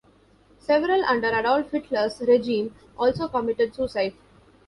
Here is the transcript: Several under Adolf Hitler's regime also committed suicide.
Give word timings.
Several 0.57 1.05
under 1.05 1.27
Adolf 1.27 1.69
Hitler's 1.69 2.21
regime 2.21 2.73
also 2.97 3.27
committed 3.27 3.75
suicide. 3.75 4.15